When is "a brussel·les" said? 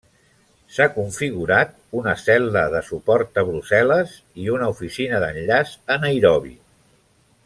3.43-4.17